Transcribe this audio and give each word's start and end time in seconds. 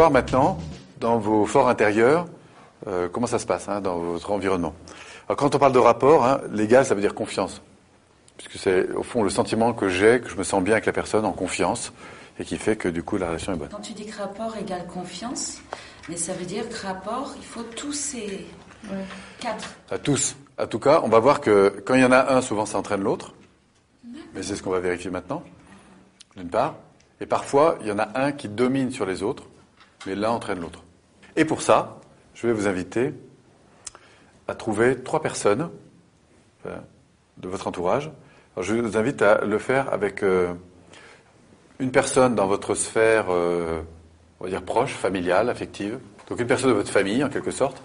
voir 0.00 0.10
maintenant 0.10 0.56
dans 0.98 1.18
vos 1.18 1.44
forts 1.44 1.68
intérieurs 1.68 2.24
euh, 2.86 3.10
comment 3.12 3.26
ça 3.26 3.38
se 3.38 3.44
passe 3.44 3.68
hein, 3.68 3.82
dans 3.82 3.98
votre 3.98 4.30
environnement. 4.30 4.72
Alors, 5.28 5.36
quand 5.36 5.54
on 5.54 5.58
parle 5.58 5.74
de 5.74 5.78
rapport, 5.78 6.24
hein, 6.24 6.40
l'égal, 6.50 6.86
ça 6.86 6.94
veut 6.94 7.02
dire 7.02 7.14
confiance. 7.14 7.60
Puisque 8.38 8.56
c'est 8.56 8.90
au 8.92 9.02
fond 9.02 9.22
le 9.22 9.28
sentiment 9.28 9.74
que 9.74 9.90
j'ai, 9.90 10.22
que 10.22 10.30
je 10.30 10.36
me 10.36 10.42
sens 10.42 10.62
bien 10.62 10.72
avec 10.72 10.86
la 10.86 10.94
personne, 10.94 11.26
en 11.26 11.32
confiance, 11.32 11.92
et 12.38 12.44
qui 12.46 12.56
fait 12.56 12.76
que 12.76 12.88
du 12.88 13.02
coup 13.02 13.18
la 13.18 13.26
relation 13.26 13.52
est 13.52 13.56
bonne. 13.56 13.68
Quand 13.68 13.82
tu 13.82 13.92
dis 13.92 14.06
que 14.06 14.16
rapport 14.16 14.56
égale 14.56 14.86
confiance, 14.86 15.60
mais 16.08 16.16
ça 16.16 16.32
veut 16.32 16.46
dire 16.46 16.66
que 16.70 16.86
rapport, 16.86 17.34
il 17.36 17.44
faut 17.44 17.64
tous 17.76 17.92
ces 17.92 18.46
quatre. 19.38 19.74
À 19.90 19.98
tous. 19.98 20.34
En 20.58 20.66
tout 20.66 20.78
cas, 20.78 21.02
on 21.04 21.10
va 21.10 21.18
voir 21.18 21.42
que 21.42 21.82
quand 21.84 21.94
il 21.94 22.00
y 22.00 22.06
en 22.06 22.12
a 22.12 22.32
un, 22.32 22.40
souvent 22.40 22.64
ça 22.64 22.78
entraîne 22.78 23.02
l'autre. 23.02 23.34
Mais 24.34 24.42
c'est 24.42 24.56
ce 24.56 24.62
qu'on 24.62 24.70
va 24.70 24.80
vérifier 24.80 25.10
maintenant, 25.10 25.42
d'une 26.38 26.48
part. 26.48 26.76
Et 27.20 27.26
parfois, 27.26 27.76
il 27.82 27.88
y 27.88 27.92
en 27.92 27.98
a 27.98 28.08
un 28.14 28.32
qui 28.32 28.48
domine 28.48 28.90
sur 28.92 29.04
les 29.04 29.22
autres, 29.22 29.44
mais 30.06 30.14
l'un 30.14 30.30
entraîne 30.30 30.60
l'autre. 30.60 30.82
Et 31.36 31.44
pour 31.44 31.62
ça, 31.62 32.00
je 32.34 32.46
vais 32.46 32.52
vous 32.52 32.66
inviter 32.68 33.12
à 34.48 34.54
trouver 34.54 35.02
trois 35.02 35.22
personnes 35.22 35.70
euh, 36.66 36.76
de 37.38 37.48
votre 37.48 37.66
entourage. 37.66 38.10
Alors, 38.56 38.64
je 38.64 38.74
vous 38.74 38.96
invite 38.96 39.22
à 39.22 39.44
le 39.44 39.58
faire 39.58 39.92
avec 39.92 40.22
euh, 40.22 40.52
une 41.78 41.92
personne 41.92 42.34
dans 42.34 42.46
votre 42.46 42.74
sphère, 42.74 43.26
euh, 43.30 43.80
on 44.40 44.44
va 44.44 44.50
dire 44.50 44.62
proche, 44.62 44.92
familiale, 44.92 45.48
affective. 45.48 45.98
Donc 46.28 46.40
une 46.40 46.46
personne 46.46 46.70
de 46.70 46.74
votre 46.74 46.90
famille, 46.90 47.22
en 47.24 47.28
quelque 47.28 47.50
sorte. 47.50 47.82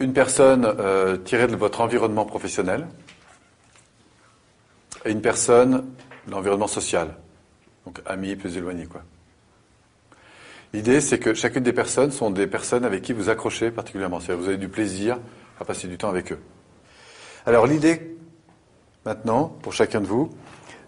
Une 0.00 0.12
personne 0.14 0.74
tirée 1.24 1.46
de 1.46 1.56
votre 1.56 1.82
environnement 1.82 2.24
professionnel. 2.24 2.86
Et 5.04 5.10
une 5.10 5.20
personne 5.20 5.84
de 6.26 6.30
l'environnement 6.30 6.66
social. 6.66 7.14
Donc 7.84 8.00
amis 8.06 8.36
plus 8.36 8.56
éloignés, 8.56 8.86
quoi. 8.86 9.02
L'idée, 10.72 11.00
c'est 11.00 11.18
que 11.18 11.34
chacune 11.34 11.62
des 11.62 11.72
personnes 11.72 12.12
sont 12.12 12.30
des 12.30 12.46
personnes 12.46 12.84
avec 12.84 13.02
qui 13.02 13.12
vous 13.12 13.28
accrochez 13.28 13.70
particulièrement. 13.70 14.20
C'est-à-dire 14.20 14.42
vous 14.42 14.48
avez 14.48 14.58
du 14.58 14.68
plaisir 14.68 15.18
à 15.60 15.64
passer 15.64 15.88
du 15.88 15.98
temps 15.98 16.08
avec 16.08 16.32
eux. 16.32 16.38
Alors 17.44 17.66
l'idée, 17.66 18.16
maintenant, 19.04 19.48
pour 19.62 19.72
chacun 19.72 20.00
de 20.00 20.06
vous, 20.06 20.30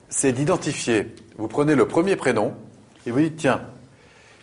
c'est 0.08 0.32
d'identifier. 0.32 1.14
Vous 1.36 1.48
prenez 1.48 1.74
le 1.74 1.88
premier 1.88 2.16
prénom 2.16 2.54
et 3.06 3.10
vous 3.10 3.20
dites, 3.20 3.36
tiens, 3.36 3.62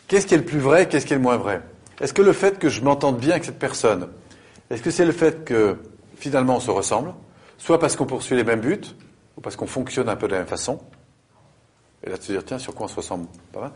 qu'est-ce 0.08 0.28
qui 0.28 0.34
est 0.34 0.38
le 0.38 0.46
plus 0.46 0.60
vrai, 0.60 0.88
qu'est-ce 0.88 1.06
qui 1.06 1.14
est 1.14 1.18
le 1.18 1.22
moins 1.22 1.38
vrai? 1.38 1.62
Est-ce 2.02 2.14
que 2.14 2.22
le 2.22 2.34
fait 2.34 2.60
que 2.60 2.70
je 2.70 2.82
m'entende 2.82 3.18
bien 3.18 3.32
avec 3.32 3.46
cette 3.46 3.60
personne, 3.60 4.10
est-ce 4.70 4.82
que 4.82 4.92
c'est 4.92 5.06
le 5.06 5.12
fait 5.12 5.44
que 5.46 5.78
finalement 6.16 6.58
on 6.58 6.60
se 6.60 6.72
ressemble, 6.72 7.14
soit 7.58 7.80
parce 7.80 7.96
qu'on 7.96 8.06
poursuit 8.06 8.36
les 8.36 8.44
mêmes 8.44 8.62
buts, 8.62 8.82
ou 9.38 9.42
parce 9.42 9.56
qu'on 9.56 9.68
fonctionne 9.68 10.10
un 10.10 10.16
peu 10.16 10.28
de 10.28 10.34
la 10.34 10.40
même 10.40 10.48
façon 10.48 10.80
Et 12.04 12.10
là, 12.10 12.18
tu 12.18 12.28
te 12.28 12.32
dire, 12.32 12.44
tiens, 12.46 12.60
sur 12.60 12.74
quoi 12.74 12.86
on 12.86 12.90
se 12.90 12.96
ressemble? 12.96 13.28
Pas 13.54 13.62
mal. 13.62 13.72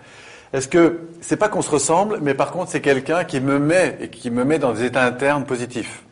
Est-ce 0.53 0.67
que 0.67 0.99
c'est 1.19 1.37
pas 1.37 1.49
qu'on 1.49 1.63
se 1.63 1.71
ressemble, 1.71 2.19
mais 2.21 2.35
par 2.35 2.51
contre 2.51 2.69
c'est 2.69 2.81
quelqu'un 2.81 3.23
qui 3.23 3.39
me 3.41 3.57
met 3.57 3.97
et 3.99 4.09
qui 4.09 4.29
me 4.29 4.43
met 4.45 4.59
dans 4.59 4.71
des 4.71 4.83
états 4.83 5.03
internes 5.03 5.45
positifs 5.45 6.03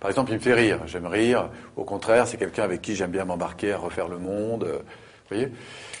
Par 0.00 0.08
exemple, 0.10 0.30
il 0.32 0.36
me 0.36 0.40
fait 0.40 0.54
rire, 0.54 0.80
j'aime 0.86 1.06
rire. 1.06 1.50
Au 1.76 1.84
contraire, 1.84 2.26
c'est 2.26 2.38
quelqu'un 2.38 2.62
avec 2.62 2.80
qui 2.80 2.96
j'aime 2.96 3.10
bien 3.10 3.26
m'embarquer 3.26 3.72
à 3.72 3.78
refaire 3.78 4.08
le 4.08 4.18
monde. 4.18 4.64
euh, 4.64 4.78
Vous 4.78 5.36
voyez 5.36 5.52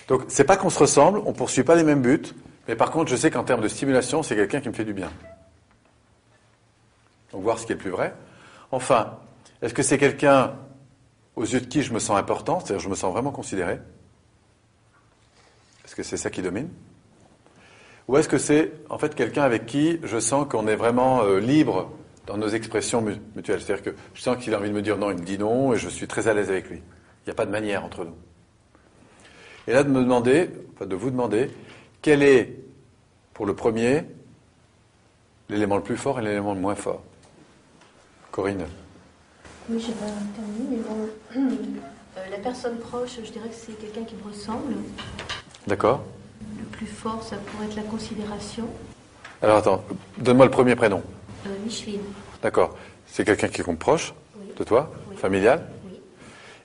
Donc 0.08 0.22
c'est 0.28 0.44
pas 0.44 0.56
qu'on 0.56 0.70
se 0.70 0.78
ressemble, 0.78 1.20
on 1.26 1.34
poursuit 1.34 1.64
pas 1.64 1.74
les 1.74 1.84
mêmes 1.84 2.00
buts, 2.00 2.22
mais 2.66 2.76
par 2.76 2.90
contre 2.90 3.10
je 3.10 3.16
sais 3.16 3.30
qu'en 3.30 3.44
termes 3.44 3.60
de 3.60 3.68
stimulation, 3.68 4.22
c'est 4.22 4.36
quelqu'un 4.36 4.60
qui 4.60 4.68
me 4.70 4.74
fait 4.74 4.84
du 4.84 4.94
bien. 4.94 5.10
Donc 7.32 7.42
voir 7.42 7.58
ce 7.58 7.66
qui 7.66 7.72
est 7.72 7.74
le 7.74 7.80
plus 7.80 7.90
vrai. 7.90 8.14
Enfin, 8.72 9.18
est-ce 9.60 9.74
que 9.74 9.82
c'est 9.82 9.98
quelqu'un 9.98 10.54
aux 11.34 11.44
yeux 11.44 11.60
de 11.60 11.66
qui 11.66 11.82
je 11.82 11.92
me 11.92 11.98
sens 11.98 12.16
important, 12.16 12.60
c'est-à-dire 12.60 12.80
je 12.82 12.88
me 12.88 12.94
sens 12.94 13.12
vraiment 13.12 13.32
considéré? 13.32 13.80
Est-ce 15.84 15.94
que 15.94 16.02
c'est 16.02 16.16
ça 16.16 16.30
qui 16.30 16.40
domine? 16.40 16.70
Ou 18.08 18.16
est-ce 18.18 18.28
que 18.28 18.38
c'est 18.38 18.72
en 18.88 18.98
fait 18.98 19.14
quelqu'un 19.14 19.42
avec 19.42 19.66
qui 19.66 19.98
je 20.04 20.18
sens 20.18 20.46
qu'on 20.48 20.66
est 20.68 20.76
vraiment 20.76 21.22
euh, 21.24 21.40
libre 21.40 21.90
dans 22.26 22.36
nos 22.36 22.48
expressions 22.48 23.02
mu- 23.02 23.16
mutuelles? 23.34 23.60
C'est-à-dire 23.60 23.84
que 23.84 23.98
je 24.14 24.20
sens 24.22 24.36
qu'il 24.42 24.54
a 24.54 24.58
envie 24.58 24.68
de 24.68 24.74
me 24.74 24.82
dire 24.82 24.96
non, 24.96 25.10
il 25.10 25.16
me 25.18 25.24
dit 25.24 25.38
non, 25.38 25.72
et 25.72 25.76
je 25.76 25.88
suis 25.88 26.06
très 26.06 26.28
à 26.28 26.34
l'aise 26.34 26.48
avec 26.50 26.68
lui. 26.70 26.78
Il 26.78 27.26
n'y 27.28 27.30
a 27.32 27.34
pas 27.34 27.46
de 27.46 27.50
manière 27.50 27.84
entre 27.84 28.04
nous. 28.04 28.14
Et 29.66 29.72
là, 29.72 29.82
de 29.82 29.88
me 29.90 30.00
demander, 30.00 30.50
enfin 30.74 30.86
de 30.86 30.94
vous 30.94 31.10
demander, 31.10 31.50
quel 32.00 32.22
est, 32.22 32.54
pour 33.34 33.46
le 33.46 33.56
premier, 33.56 34.04
l'élément 35.48 35.76
le 35.76 35.82
plus 35.82 35.96
fort 35.96 36.20
et 36.20 36.22
l'élément 36.22 36.54
le 36.54 36.60
moins 36.60 36.76
fort? 36.76 37.02
Corinne 38.30 38.66
Oui, 39.68 39.80
j'ai 39.84 39.92
pas 39.92 40.06
terminé, 40.36 40.76
mais 40.76 40.76
bon. 40.88 41.08
Euh, 42.16 42.20
la 42.30 42.38
personne 42.38 42.78
proche, 42.78 43.16
je 43.24 43.32
dirais 43.32 43.48
que 43.48 43.54
c'est 43.54 43.72
quelqu'un 43.80 44.04
qui 44.04 44.14
me 44.14 44.30
ressemble. 44.30 44.74
D'accord 45.66 46.04
plus 46.76 46.86
fort, 46.86 47.22
ça 47.22 47.36
pourrait 47.36 47.66
être 47.66 47.76
la 47.76 47.82
considération. 47.82 48.68
Alors 49.42 49.56
attends, 49.58 49.84
donne-moi 50.18 50.46
le 50.46 50.50
premier 50.50 50.76
prénom. 50.76 51.02
Euh, 51.46 51.50
Micheline, 51.64 52.00
D'accord. 52.42 52.76
C'est 53.06 53.24
quelqu'un 53.24 53.48
qui 53.48 53.60
est 53.60 53.74
proche 53.76 54.14
Oui. 54.38 54.46
de 54.58 54.64
toi, 54.64 54.92
Oui. 55.10 55.16
familial, 55.16 55.66
oui. 55.86 56.00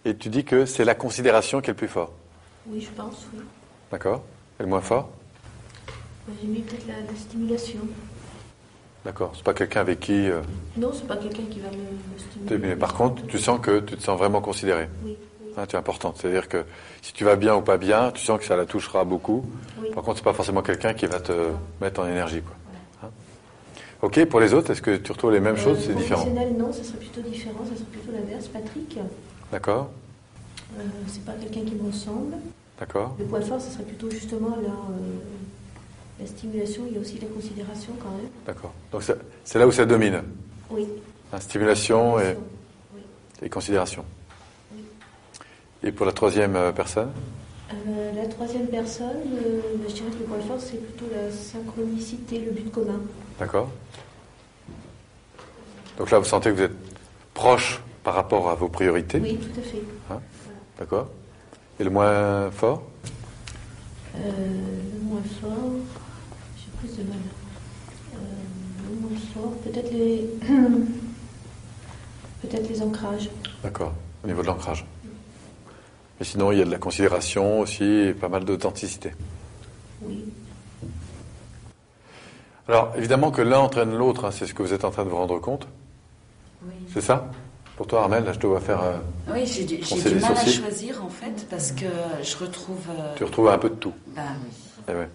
et 0.06 0.16
tu 0.16 0.30
dis 0.30 0.44
que 0.44 0.66
c'est 0.66 0.84
la 0.86 0.96
considération 0.96 1.62
qui 1.62 1.70
est 1.70 1.74
le 1.74 1.78
plus 1.78 1.88
fort. 1.88 2.12
Oui, 2.68 2.82
je 2.82 2.90
pense, 2.92 3.26
oui. 3.34 3.42
D'accord 3.92 4.24
Et 4.60 4.64
le 4.64 4.70
moins 4.70 4.82
fort 4.82 5.10
J'ai 6.42 6.48
mis 6.48 6.60
peut-être 6.62 6.88
la, 6.88 6.96
la 7.12 7.18
stimulation. 7.18 7.80
D'accord. 9.06 9.32
C'est 9.36 9.44
pas 9.44 9.54
quelqu'un 9.54 9.82
avec 9.82 10.00
qui. 10.00 10.30
euh, 10.30 10.42
Non, 10.78 10.92
c'est 10.94 11.08
pas 11.08 11.18
quelqu'un 11.18 11.44
qui 11.50 11.60
va 11.60 11.70
me, 11.70 11.76
me 11.78 12.20
stimuler. 12.20 12.58
mais 12.58 12.76
par 12.76 12.94
contre, 12.94 13.26
tu 13.28 13.40
sens 13.40 13.60
que 13.60 13.80
tu 13.80 13.96
te 13.98 14.04
sens 14.04 14.18
vraiment 14.18 14.42
considéré. 14.42 14.88
Oui. 15.04 15.18
Hein, 15.58 15.66
tu 15.68 15.76
es 15.76 15.80
importante. 15.80 16.18
C'est-à-dire 16.20 16.48
que 16.48 16.64
si 17.02 17.14
tu 17.14 17.24
vas 17.26 17.36
bien 17.36 17.56
ou 17.56 17.62
pas 17.62 17.78
bien, 17.78 18.12
tu 18.12 18.24
sens 18.24 18.40
que 18.40 18.46
ça 18.46 18.56
la 18.56 18.66
touchera 18.66 19.04
beaucoup. 19.04 19.44
Oui. 19.82 19.90
Par 19.94 20.04
contre, 20.04 20.18
c'est 20.18 20.24
pas 20.24 20.34
forcément 20.34 20.62
quelqu'un 20.62 20.94
qui 20.94 21.06
va 21.08 21.20
te 21.20 21.34
mettre 21.82 22.00
en 22.02 22.08
énergie. 22.08 22.42
Quoi. 22.42 22.56
Hein 23.04 23.10
ok, 24.02 24.26
pour 24.26 24.40
les 24.40 24.54
autres, 24.54 24.72
est-ce 24.72 24.82
que 24.82 24.96
tu 24.98 25.12
retrouves 25.12 25.32
les 25.34 25.40
mêmes 25.42 25.58
choses? 25.58 25.80
C'est 25.86 25.92
Euh, 25.92 25.96
différent. 25.96 26.26
Non, 26.58 26.72
ça 26.72 26.84
serait 26.84 26.98
plutôt 27.00 27.22
différent, 27.22 27.60
ça 27.70 27.76
serait 27.76 27.86
plutôt 27.92 28.12
l'inverse. 28.14 28.48
Patrick, 28.48 28.98
D'accord 29.52 29.90
euh, 30.80 30.84
c'est 31.08 31.26
pas 31.26 31.34
quelqu'un 31.34 31.70
qui 31.70 31.76
me 31.76 31.88
ressemble. 31.88 32.36
D'accord 32.80 33.14
Le 33.20 33.26
point 33.26 33.42
fort, 33.42 33.60
ce 33.60 33.70
serait 33.72 33.84
plutôt 33.84 34.10
justement 34.10 34.56
la, 34.62 34.70
euh, 34.70 35.20
la 36.22 36.26
stimulation, 36.26 36.84
il 36.88 36.94
y 36.94 36.98
a 36.98 37.02
aussi 37.02 37.20
la 37.20 37.28
considération 37.28 37.92
quand 38.02 38.10
même. 38.12 38.30
D'accord. 38.48 38.72
Donc 38.92 39.04
c'est 39.44 39.60
là 39.60 39.68
où 39.68 39.72
ça 39.74 39.86
domine. 39.86 40.22
Oui. 40.70 40.88
Hein, 41.34 41.40
stimulation 41.42 42.18
et, 42.22 42.38
Oui. 42.96 43.02
et 43.42 43.50
considération. 43.50 44.06
Et 45.84 45.92
pour 45.92 46.06
la 46.06 46.12
troisième 46.12 46.56
euh, 46.56 46.72
personne? 46.72 47.12
Euh, 47.74 48.12
la 48.14 48.28
troisième 48.28 48.68
personne, 48.68 49.08
euh, 49.34 49.62
bah, 49.78 49.86
je 49.88 49.94
dirais 49.94 50.10
que 50.12 50.20
le 50.20 50.26
point 50.26 50.40
fort, 50.40 50.60
c'est 50.60 50.78
plutôt 50.78 51.06
la 51.14 51.32
synchronicité, 51.32 52.40
le 52.40 52.52
but 52.52 52.72
commun. 52.72 53.02
D'accord 53.40 53.70
Donc 55.98 56.12
là, 56.12 56.20
vous 56.20 56.26
sentez 56.26 56.50
que 56.52 56.56
vous 56.56 56.62
êtes 56.64 56.76
proche 57.34 57.82
par 58.04 58.14
rapport 58.14 58.50
à 58.50 58.56
vos 58.56 58.68
priorités? 58.68 59.20
Oui, 59.20 59.38
tout 59.38 59.60
à 59.60 59.64
fait. 59.64 59.82
D'accord 60.78 61.08
Et 61.80 61.84
le 61.84 61.90
moins 61.90 62.52
fort? 62.52 62.84
Euh, 64.16 64.20
le 64.94 65.00
moins 65.04 65.22
fort, 65.42 65.72
j'ai 66.58 66.70
plus 66.80 66.98
de 66.98 67.04
mal. 67.10 67.18
Le 68.14 69.00
moins 69.00 69.18
fort, 69.34 69.52
peut-être 69.64 69.92
les, 69.92 70.30
peut-être 72.42 72.70
les 72.70 72.82
ancrages. 72.82 73.30
D'accord, 73.64 73.94
au 74.24 74.28
niveau 74.28 74.42
de 74.42 74.48
l'ancrage. 74.48 74.86
Mais 76.22 76.26
sinon, 76.26 76.52
il 76.52 76.60
y 76.60 76.62
a 76.62 76.66
de 76.66 76.70
la 76.70 76.78
considération 76.78 77.62
aussi 77.62 77.84
et 77.84 78.14
pas 78.14 78.30
mal 78.30 78.46
d'authenticité. 78.46 79.12
Oui. 80.04 80.24
Alors, 82.68 82.94
évidemment 82.96 83.32
que 83.32 83.42
l'un 83.42 83.58
entraîne 83.58 83.98
l'autre, 83.98 84.26
hein, 84.26 84.30
c'est 84.32 84.46
ce 84.46 84.54
que 84.54 84.62
vous 84.62 84.72
êtes 84.72 84.86
en 84.86 84.92
train 84.92 85.04
de 85.04 85.10
vous 85.10 85.16
rendre 85.16 85.40
compte. 85.40 85.68
Oui. 86.64 86.74
C'est 86.94 87.02
ça? 87.02 87.28
Pour 87.76 87.88
toi, 87.88 88.04
Armel, 88.04 88.24
là, 88.24 88.34
je 88.34 88.38
te 88.38 88.46
vois 88.46 88.60
faire. 88.60 88.84
euh, 88.84 88.98
Oui, 89.34 89.48
j'ai 89.48 89.64
du, 89.64 89.80
mal 90.20 90.38
à 90.38 90.46
choisir 90.46 91.04
en 91.04 91.10
fait 91.10 91.48
parce 91.50 91.72
que 91.72 91.88
je 92.22 92.38
retrouve. 92.38 92.86
euh, 93.00 93.16
tu 93.16 93.24
retrouves 93.24 93.48
un 93.50 93.58
peu 93.58 93.72
de 93.72 93.76
tout. 93.78 93.94
bah 94.16 94.22
oui. 94.46 94.52
Eh 94.90 94.92
ouais. 94.92 95.10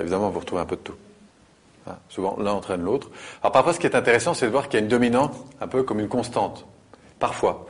Évidemment, 0.00 0.30
vous 0.30 0.40
retrouvez 0.40 0.62
un 0.62 0.66
peu 0.66 0.76
de 0.76 0.80
tout. 0.80 0.94
Hein, 1.86 1.96
souvent, 2.08 2.38
l'un 2.40 2.52
entraîne 2.52 2.80
l'autre. 2.80 3.10
Alors, 3.42 3.52
parfois, 3.52 3.74
ce 3.74 3.78
qui 3.78 3.86
est 3.86 3.94
intéressant, 3.94 4.32
c'est 4.32 4.46
de 4.46 4.52
voir 4.52 4.70
qu'il 4.70 4.80
y 4.80 4.80
a 4.80 4.84
une 4.84 4.88
dominante, 4.90 5.34
un 5.60 5.68
peu 5.68 5.82
comme 5.82 6.00
une 6.00 6.08
constante. 6.08 6.64
Parfois. 7.18 7.66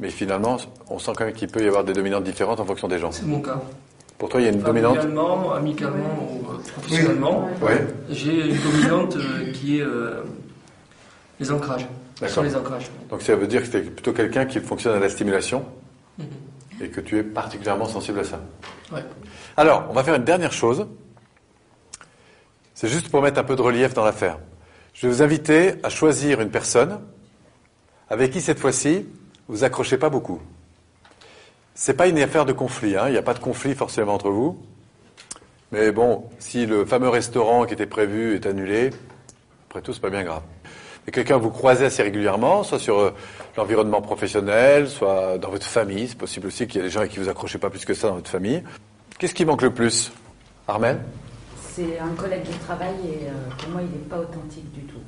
Mais 0.00 0.10
finalement, 0.10 0.56
on 0.90 0.98
sent 0.98 1.12
quand 1.16 1.24
même 1.24 1.34
qu'il 1.34 1.48
peut 1.48 1.62
y 1.62 1.66
avoir 1.66 1.84
des 1.84 1.92
dominantes 1.92 2.24
différentes 2.24 2.60
en 2.60 2.64
fonction 2.64 2.86
des 2.88 2.98
gens. 2.98 3.10
C'est 3.10 3.26
mon 3.26 3.40
cas. 3.40 3.60
Pour 4.16 4.28
toi, 4.28 4.40
il 4.40 4.44
y 4.44 4.46
a 4.46 4.52
une 4.52 4.60
dominante 4.60 4.96
Familialement, 4.96 5.52
amicalement 5.52 6.28
ou 6.32 6.50
euh, 6.50 6.58
professionnellement, 6.72 7.48
Oui. 7.62 7.72
j'ai 8.10 8.50
une 8.50 8.56
dominante 8.62 9.16
euh, 9.16 9.52
qui 9.52 9.78
est 9.78 9.82
euh, 9.82 10.22
les 11.40 11.50
ancrages. 11.52 11.86
Sur 12.26 12.42
les 12.42 12.56
ancrages. 12.56 12.90
Donc, 13.10 13.22
ça 13.22 13.36
veut 13.36 13.46
dire 13.46 13.62
que 13.62 13.68
tu 13.68 13.76
es 13.76 13.80
plutôt 13.82 14.12
quelqu'un 14.12 14.44
qui 14.44 14.58
fonctionne 14.60 14.96
à 14.96 14.98
la 15.00 15.08
stimulation 15.08 15.64
Mhm. 16.18 16.26
et 16.80 16.88
que 16.88 17.00
tu 17.00 17.16
es 17.16 17.22
particulièrement 17.22 17.86
sensible 17.86 18.18
à 18.20 18.24
ça. 18.24 18.40
Ouais. 18.92 19.04
Alors, 19.56 19.86
on 19.88 19.92
va 19.92 20.02
faire 20.02 20.14
une 20.16 20.24
dernière 20.24 20.52
chose. 20.52 20.84
C'est 22.74 22.88
juste 22.88 23.08
pour 23.08 23.22
mettre 23.22 23.38
un 23.38 23.44
peu 23.44 23.54
de 23.56 23.62
relief 23.62 23.94
dans 23.94 24.04
l'affaire. 24.04 24.38
Je 24.94 25.06
vais 25.06 25.12
vous 25.12 25.22
inviter 25.22 25.74
à 25.84 25.88
choisir 25.90 26.40
une 26.40 26.50
personne 26.50 26.98
avec 28.10 28.32
qui, 28.32 28.40
cette 28.40 28.58
fois-ci, 28.58 29.06
vous 29.48 29.64
accrochez 29.64 29.98
pas 29.98 30.10
beaucoup. 30.10 30.40
C'est 31.74 31.94
pas 31.94 32.06
une 32.06 32.18
affaire 32.18 32.44
de 32.44 32.52
conflit, 32.52 32.96
hein. 32.96 33.04
il 33.06 33.12
n'y 33.12 33.18
a 33.18 33.22
pas 33.22 33.34
de 33.34 33.38
conflit 33.38 33.74
forcément 33.74 34.14
entre 34.14 34.30
vous. 34.30 34.58
Mais 35.72 35.92
bon, 35.92 36.24
si 36.38 36.66
le 36.66 36.84
fameux 36.84 37.08
restaurant 37.08 37.64
qui 37.66 37.74
était 37.74 37.86
prévu 37.86 38.34
est 38.34 38.46
annulé, 38.46 38.90
après 39.68 39.82
tout, 39.82 39.92
c'est 39.92 40.00
pas 40.00 40.10
bien 40.10 40.24
grave. 40.24 40.42
Mais 41.06 41.12
quelqu'un 41.12 41.36
vous 41.36 41.50
croisez 41.50 41.84
assez 41.86 42.02
régulièrement, 42.02 42.62
soit 42.62 42.78
sur 42.78 42.98
euh, 42.98 43.14
l'environnement 43.56 44.02
professionnel, 44.02 44.88
soit 44.88 45.38
dans 45.38 45.50
votre 45.50 45.66
famille. 45.66 46.08
C'est 46.08 46.18
possible 46.18 46.46
aussi 46.46 46.66
qu'il 46.66 46.80
y 46.80 46.84
ait 46.84 46.86
des 46.86 46.90
gens 46.90 47.00
avec 47.00 47.12
qui 47.12 47.18
vous 47.18 47.28
accrochez 47.28 47.58
pas 47.58 47.70
plus 47.70 47.84
que 47.84 47.94
ça 47.94 48.08
dans 48.08 48.16
votre 48.16 48.30
famille. 48.30 48.62
Qu'est-ce 49.18 49.34
qui 49.34 49.44
manque 49.44 49.62
le 49.62 49.72
plus? 49.72 50.12
Armel? 50.66 51.00
C'est 51.74 51.98
un 51.98 52.14
collègue 52.14 52.44
de 52.44 52.64
travail 52.64 52.94
et 53.04 53.26
euh, 53.26 53.32
pour 53.58 53.70
moi, 53.70 53.82
il 53.82 53.90
n'est 53.90 54.06
pas 54.06 54.18
authentique 54.18 54.70
du 54.72 54.82
tout. 54.82 54.98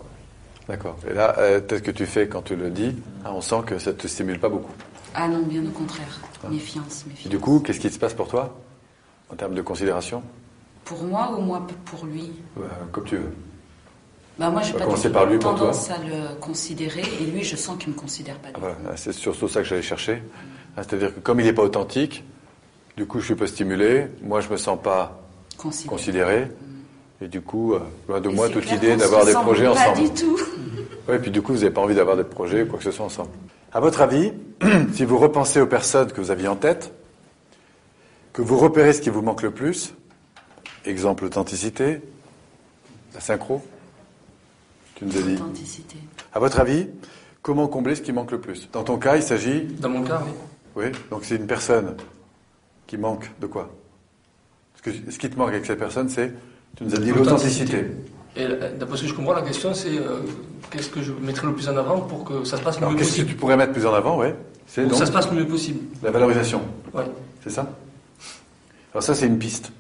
D'accord. 0.68 0.96
Et 1.10 1.14
là, 1.14 1.32
peut-être 1.60 1.82
que 1.82 1.90
tu 1.90 2.06
fais 2.06 2.28
quand 2.28 2.42
tu 2.42 2.54
le 2.56 2.70
dis, 2.70 2.94
hein, 3.24 3.30
on 3.34 3.40
sent 3.40 3.62
que 3.66 3.78
ça 3.78 3.92
te 3.92 4.06
stimule 4.06 4.38
pas 4.38 4.48
beaucoup. 4.48 4.72
Ah 5.14 5.26
non, 5.28 5.42
bien 5.42 5.64
au 5.66 5.70
contraire. 5.70 6.20
Méfiance, 6.48 7.04
Et 7.06 7.10
méfiance. 7.10 7.30
du 7.30 7.38
coup, 7.38 7.60
qu'est-ce 7.60 7.80
qui 7.80 7.90
se 7.90 7.98
passe 7.98 8.14
pour 8.14 8.28
toi 8.28 8.56
en 9.30 9.34
termes 9.36 9.54
de 9.54 9.62
considération? 9.62 10.22
Pour 10.84 11.02
moi 11.04 11.34
ou 11.36 11.40
moi 11.42 11.66
pour 11.86 12.06
lui? 12.06 12.30
Comme 12.92 13.04
tu 13.04 13.16
veux. 13.16 13.32
bah 14.38 14.50
moi, 14.50 14.62
j'ai 14.62 14.72
pas 14.72 14.84
commencer 14.84 15.10
par 15.10 15.26
lui, 15.26 15.38
pour 15.38 15.50
toi. 15.56 15.58
tendance 15.72 15.90
à 15.90 15.98
le 15.98 16.34
considérer 16.40 17.02
et 17.20 17.24
lui, 17.26 17.42
je 17.42 17.56
sens 17.56 17.76
qu'il 17.78 17.90
me 17.92 17.94
considère 17.98 18.36
pas 18.38 18.48
Ah, 18.54 18.58
voilà, 18.60 18.96
c'est 18.96 19.12
surtout 19.12 19.48
ça 19.48 19.60
que 19.62 19.66
j'allais 19.68 19.82
chercher. 19.82 20.22
Ah, 20.76 20.82
C'est-à-dire 20.84 21.14
que 21.14 21.20
comme 21.20 21.40
il 21.40 21.46
n'est 21.46 21.52
pas 21.52 21.62
authentique, 21.62 22.24
du 22.96 23.06
coup, 23.06 23.18
je 23.20 23.26
suis 23.26 23.34
pas 23.34 23.46
stimulé. 23.48 24.06
Moi, 24.22 24.40
je 24.40 24.48
me 24.48 24.56
sens 24.56 24.78
pas 24.80 25.20
Considéré. 25.58 25.88
considéré. 25.96 26.48
Et 27.22 27.28
du 27.28 27.40
coup, 27.43 27.75
euh, 27.75 27.81
loin 28.08 28.20
de 28.20 28.31
Et 28.31 28.34
moi 28.34 28.49
toute 28.49 28.67
l'idée 28.70 28.96
d'avoir 28.96 29.25
des 29.26 29.32
projets 29.32 29.64
Pas 29.64 29.70
ensemble. 29.72 29.99
du 30.08 30.11
tout. 30.11 30.38
Ouais, 31.08 31.17
et 31.17 31.19
puis 31.19 31.31
du 31.31 31.43
coup, 31.43 31.52
vous 31.55 31.61
n'avez 31.61 31.70
pas 31.72 31.81
envie 31.81 31.94
d'avoir 31.94 32.17
des 32.17 32.22
projets 32.25 32.62
ou 32.62 32.67
quoi 32.67 32.78
que 32.78 32.84
ce 32.84 32.93
soit 32.93 33.05
ensemble. 33.06 33.31
À 33.72 33.81
votre 33.81 34.00
avis, 34.00 34.32
si 34.93 35.05
vous 35.05 35.19
repensez 35.19 35.61
aux 35.61 35.67
personnes 35.67 36.12
que 36.12 36.20
vous 36.20 36.31
aviez 36.31 36.46
en 36.46 36.55
tête, 36.56 36.93
que 38.32 38.43
vous 38.43 38.58
repérez 38.58 38.93
ce 38.93 39.00
qui 39.00 39.11
vous 39.11 39.22
manque 39.22 39.43
le 39.43 39.50
plus, 39.50 39.93
exemple 40.84 41.25
l'authenticité, 41.25 42.00
la 43.14 43.20
synchro, 43.20 43.61
tu 44.94 45.05
nous 45.06 45.16
as 45.16 45.23
dit. 45.23 45.34
Authenticité. 45.34 45.96
À 46.32 46.38
votre 46.38 46.61
avis, 46.61 46.87
comment 47.43 47.66
combler 47.66 47.96
ce 47.96 48.02
qui 48.02 48.12
manque 48.12 48.31
le 48.31 48.40
plus? 48.40 48.69
Dans 48.70 48.84
ton 48.84 48.99
cas, 48.99 49.16
il 49.16 49.23
s'agit, 49.23 49.62
Dans 49.64 49.88
mon 49.88 50.02
cas, 50.05 50.23
oui. 50.25 50.32
oui, 50.76 50.93
donc 51.11 51.25
c'est 51.25 51.37
une 51.37 51.46
personne 51.49 51.96
qui 52.87 52.99
manque 52.99 53.28
de 53.40 53.46
quoi? 53.46 53.70
Ce, 54.76 54.82
que- 54.82 55.11
ce 55.11 55.19
qui 55.19 55.28
te 55.28 55.37
manque 55.37 55.49
avec 55.49 55.66
cette 55.66 55.78
personne, 55.78 56.08
c'est, 56.08 56.32
tu 56.76 56.84
nous 56.84 56.94
as 56.94 56.99
dit 56.99 57.12
l'authenticité. 57.12 57.87
Et 58.37 58.46
d'après 58.78 58.96
ce 58.96 59.02
que 59.02 59.08
je 59.08 59.14
comprends, 59.14 59.32
la 59.34 59.43
question 59.43 59.75
c'est 59.75 59.99
euh, 59.99 60.20
qu'est-ce 60.70 60.88
que 60.88 61.02
je 61.02 61.12
mettrai 61.12 61.46
le 61.49 61.55
plus 61.55 61.69
en 61.69 61.76
avant 61.76 62.00
pour 62.00 62.25
que 62.25 62.44
ça 62.44 62.56
se 62.56 62.62
passe 62.62 62.76
le 62.76 62.82
Alors, 62.82 62.93
mieux 62.93 62.99
qu'est-ce 62.99 63.11
que 63.11 63.14
possible 63.17 63.31
tu 63.31 63.37
pourrais 63.37 63.56
mettre 63.56 63.72
plus 63.72 63.87
en 63.87 63.93
avant, 63.94 64.19
ouais 64.19 64.37
C'est 64.67 64.82
Pour 64.82 64.90
que 64.90 64.94
donc 64.94 65.00
ça 65.00 65.06
se 65.06 65.12
passe 65.12 65.31
le 65.31 65.37
mieux 65.38 65.46
possible. 65.46 65.81
la 66.02 66.11
valorisation. 66.11 66.62
Ouais. 66.94 67.05
C'est 67.43 67.50
ça? 67.50 67.70
Alors 68.93 69.02
ça, 69.02 69.14
c'est 69.14 69.26
une 69.26 69.38
piste. 69.38 69.72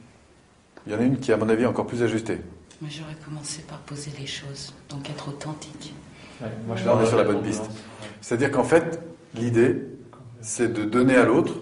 Il 0.86 0.92
y 0.92 0.96
en 0.96 0.98
a 0.98 1.02
une 1.02 1.18
qui, 1.18 1.32
à 1.32 1.36
mon 1.36 1.48
avis, 1.48 1.62
est 1.64 1.66
encore 1.66 1.86
plus 1.86 2.02
ajustée. 2.02 2.38
Moi, 2.80 2.90
j'aurais 2.92 3.16
commencé 3.24 3.62
par 3.62 3.78
poser 3.80 4.10
les 4.18 4.26
choses, 4.26 4.72
donc 4.88 5.08
être 5.10 5.28
authentique. 5.28 5.92
moi, 6.66 6.76
Là, 6.84 6.96
on 6.96 7.02
est 7.02 7.06
sur 7.06 7.18
la 7.18 7.24
bonne 7.24 7.42
piste. 7.42 7.64
C'est-à-dire 8.20 8.50
qu'en 8.50 8.64
fait, 8.64 9.00
l'idée, 9.34 9.76
c'est 10.40 10.72
de 10.72 10.84
donner 10.84 11.16
à 11.16 11.24
l'autre 11.24 11.52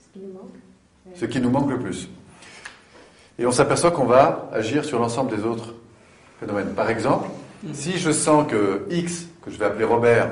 Ce 0.00 0.18
qui 0.18 0.24
nous 0.24 0.32
manque. 0.32 1.16
ce 1.16 1.24
qui 1.26 1.40
nous 1.40 1.50
manque 1.50 1.70
le 1.70 1.78
plus. 1.78 2.08
Et 3.42 3.46
on 3.46 3.50
s'aperçoit 3.50 3.90
qu'on 3.90 4.04
va 4.04 4.48
agir 4.52 4.84
sur 4.84 5.00
l'ensemble 5.00 5.36
des 5.36 5.42
autres 5.42 5.74
phénomènes. 6.38 6.74
Par 6.76 6.88
exemple, 6.88 7.28
si 7.72 7.98
je 7.98 8.12
sens 8.12 8.46
que 8.48 8.86
X, 8.88 9.26
que 9.44 9.50
je 9.50 9.58
vais 9.58 9.64
appeler 9.64 9.84
Robert, 9.84 10.30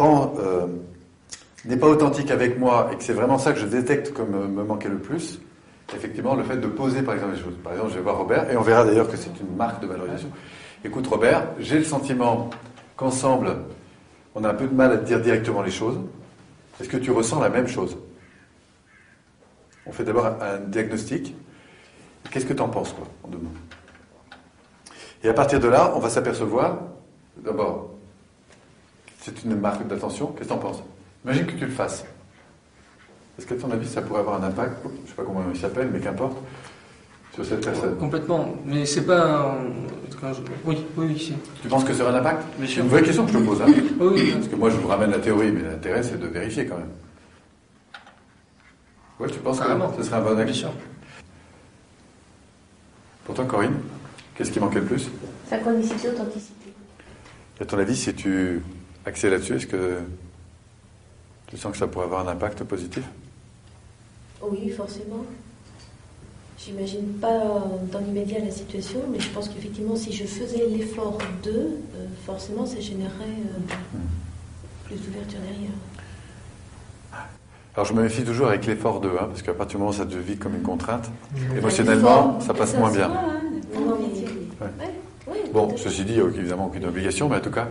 euh, 0.00 0.66
n'est 1.64 1.76
pas 1.76 1.88
authentique 1.88 2.30
avec 2.30 2.56
moi 2.56 2.90
et 2.92 2.96
que 2.96 3.02
c'est 3.02 3.14
vraiment 3.14 3.38
ça 3.38 3.52
que 3.52 3.58
je 3.58 3.66
détecte 3.66 4.14
comme 4.14 4.32
euh, 4.36 4.46
me 4.46 4.62
manquait 4.62 4.88
le 4.88 4.98
plus, 4.98 5.40
effectivement, 5.92 6.36
le 6.36 6.44
fait 6.44 6.58
de 6.58 6.68
poser 6.68 7.02
par 7.02 7.14
exemple 7.14 7.34
les 7.34 7.42
choses. 7.42 7.56
Par 7.64 7.72
exemple, 7.72 7.90
je 7.90 7.96
vais 7.96 8.02
voir 8.02 8.18
Robert, 8.18 8.48
et 8.48 8.56
on 8.56 8.62
verra 8.62 8.84
d'ailleurs 8.84 9.10
que 9.10 9.16
c'est 9.16 9.40
une 9.40 9.56
marque 9.56 9.82
de 9.82 9.88
valorisation. 9.88 10.28
Écoute 10.84 11.08
Robert, 11.08 11.48
j'ai 11.58 11.78
le 11.78 11.84
sentiment 11.84 12.50
qu'ensemble, 12.96 13.56
on 14.36 14.44
a 14.44 14.50
un 14.50 14.54
peu 14.54 14.68
de 14.68 14.74
mal 14.74 14.92
à 14.92 14.96
dire 14.98 15.20
directement 15.20 15.62
les 15.62 15.72
choses. 15.72 15.98
Est-ce 16.80 16.88
que 16.88 16.96
tu 16.96 17.10
ressens 17.10 17.40
la 17.40 17.48
même 17.48 17.66
chose? 17.66 17.98
On 19.84 19.90
fait 19.90 20.04
d'abord 20.04 20.26
un 20.26 20.58
diagnostic. 20.58 21.34
Qu'est-ce 22.30 22.46
que 22.46 22.52
tu 22.52 22.62
en 22.62 22.68
penses, 22.68 22.92
quoi, 22.92 23.06
en 23.24 23.28
deux 23.28 23.38
mots? 23.38 23.50
Et 25.22 25.28
à 25.28 25.34
partir 25.34 25.60
de 25.60 25.68
là, 25.68 25.92
on 25.94 25.98
va 25.98 26.10
s'apercevoir, 26.10 26.78
d'abord, 27.42 27.90
c'est 29.20 29.42
une 29.44 29.58
marque 29.58 29.86
d'attention, 29.86 30.28
qu'est-ce 30.28 30.48
que 30.48 30.54
tu 30.54 30.58
en 30.58 30.58
penses? 30.58 30.82
Imagine 31.24 31.46
que 31.46 31.52
tu 31.52 31.64
le 31.66 31.72
fasses. 31.72 32.04
Est-ce 33.38 33.46
qu'à 33.46 33.56
ton 33.56 33.70
avis, 33.70 33.88
ça 33.88 34.02
pourrait 34.02 34.20
avoir 34.20 34.42
un 34.42 34.46
impact, 34.46 34.76
je 34.84 34.88
ne 35.02 35.06
sais 35.08 35.14
pas 35.14 35.22
comment 35.24 35.42
il 35.52 35.58
s'appelle, 35.58 35.88
mais 35.92 36.00
qu'importe, 36.00 36.36
sur 37.34 37.44
cette 37.44 37.64
personne? 37.64 37.96
Complètement. 37.96 38.54
Mais 38.64 38.86
c'est 38.86 39.02
pas. 39.04 39.50
un- 39.50 39.56
Oui, 40.64 40.78
oui, 40.96 41.06
oui. 41.08 41.18
si. 41.18 41.34
Tu 41.60 41.68
penses 41.68 41.84
que 41.84 41.92
ça 41.92 42.02
aura 42.04 42.12
un 42.12 42.16
impact? 42.20 42.42
C'est 42.66 42.76
une 42.80 42.88
vraie 42.88 43.02
question 43.02 43.26
que 43.26 43.32
je 43.32 43.38
te 43.38 43.42
pose. 43.44 43.60
hein. 43.60 43.66
Oui, 43.68 43.82
oui. 44.14 44.32
Parce 44.32 44.48
que 44.48 44.56
moi, 44.56 44.70
je 44.70 44.76
vous 44.76 44.88
ramène 44.88 45.10
la 45.10 45.18
théorie, 45.18 45.52
mais 45.52 45.62
l'intérêt, 45.62 46.02
c'est 46.02 46.18
de 46.18 46.26
vérifier 46.26 46.66
quand 46.66 46.76
même. 46.78 46.88
Ouais, 49.20 49.28
tu 49.28 49.38
penses 49.40 49.58
que 49.60 49.64
ce 49.64 49.68
serait 50.04 50.16
un 50.16 50.20
bon 50.22 50.52
sûr. 50.52 50.70
Pour 53.26 53.34
toi, 53.34 53.44
Corinne, 53.44 53.74
qu'est-ce 54.36 54.52
qui 54.52 54.60
manquait 54.60 54.78
le 54.78 54.86
plus? 54.86 55.08
Synchronicité, 55.50 56.08
authenticité. 56.08 56.72
Et 57.58 57.62
à 57.62 57.66
ton 57.66 57.76
avis, 57.78 57.96
si 57.96 58.14
tu 58.14 58.62
axais 59.04 59.28
là-dessus, 59.28 59.56
est-ce 59.56 59.66
que 59.66 59.98
tu 61.48 61.56
sens 61.56 61.72
que 61.72 61.78
ça 61.78 61.88
pourrait 61.88 62.04
avoir 62.04 62.26
un 62.26 62.30
impact 62.30 62.62
positif? 62.62 63.02
Oui, 64.40 64.70
forcément. 64.70 65.24
J'imagine 66.56 67.14
pas 67.20 67.64
dans 67.90 67.98
l'immédiat 67.98 68.38
la 68.38 68.50
situation, 68.50 69.00
mais 69.10 69.18
je 69.18 69.28
pense 69.30 69.48
qu'effectivement, 69.48 69.96
si 69.96 70.12
je 70.12 70.24
faisais 70.24 70.66
l'effort 70.68 71.18
de, 71.42 71.50
euh, 71.50 72.06
forcément, 72.24 72.64
ça 72.64 72.80
générerait 72.80 73.10
euh, 73.20 73.74
plus 74.84 74.96
d'ouverture 74.96 75.40
derrière. 75.40 75.74
Alors 77.76 77.84
je 77.86 77.92
me 77.92 78.02
méfie 78.02 78.24
toujours 78.24 78.48
avec 78.48 78.64
l'effort 78.66 79.00
de, 79.00 79.08
hein, 79.08 79.26
parce 79.28 79.42
qu'à 79.42 79.52
partir 79.52 79.76
du 79.76 79.82
moment 79.82 79.90
où 79.90 79.94
ça 79.98 80.06
te 80.06 80.14
vit 80.16 80.36
comme 80.38 80.54
une 80.54 80.62
contrainte, 80.62 81.10
émotionnellement, 81.56 82.40
ça 82.40 82.54
passe 82.54 82.74
moins 82.76 82.90
bien. 82.90 83.10
Mais- 83.10 83.76
Ouais. 84.58 84.68
Ouais, 85.28 85.42
Bon, 85.52 85.76
ceci 85.76 86.04
dit, 86.04 86.14
il 86.14 86.22
n'y 86.22 86.26
a 86.26 86.28
évidemment 86.38 86.66
aucune 86.66 86.86
obligation, 86.86 87.28
mais 87.28 87.36
en 87.36 87.40
tout 87.40 87.50
cas, 87.50 87.68